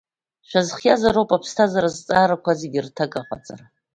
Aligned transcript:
Шәазыхиазароуп 0.49 1.29
аԥсҭазаара 1.35 1.89
азҵаарақәа 1.91 2.51
зегьы 2.59 2.79
рҭак 2.85 3.13
аҟаҵара. 3.21 3.65